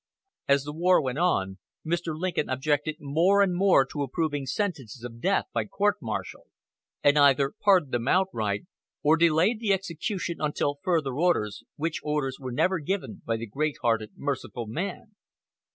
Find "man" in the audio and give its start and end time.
14.65-15.11